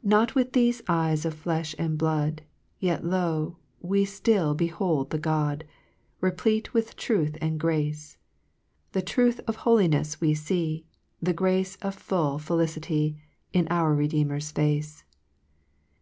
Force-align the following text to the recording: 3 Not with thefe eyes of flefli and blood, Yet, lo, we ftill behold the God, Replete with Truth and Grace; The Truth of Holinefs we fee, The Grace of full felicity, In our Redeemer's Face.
3 0.00 0.08
Not 0.08 0.34
with 0.34 0.52
thefe 0.52 0.80
eyes 0.88 1.26
of 1.26 1.34
flefli 1.44 1.74
and 1.78 1.98
blood, 1.98 2.40
Yet, 2.80 3.04
lo, 3.04 3.58
we 3.82 4.06
ftill 4.06 4.56
behold 4.56 5.10
the 5.10 5.18
God, 5.18 5.64
Replete 6.22 6.72
with 6.72 6.96
Truth 6.96 7.36
and 7.38 7.60
Grace; 7.60 8.16
The 8.92 9.02
Truth 9.02 9.40
of 9.46 9.58
Holinefs 9.58 10.22
we 10.22 10.32
fee, 10.32 10.86
The 11.20 11.34
Grace 11.34 11.76
of 11.82 11.94
full 11.94 12.38
felicity, 12.38 13.18
In 13.52 13.68
our 13.68 13.94
Redeemer's 13.94 14.50
Face. 14.50 15.04